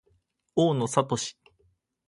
[0.55, 1.35] 大野智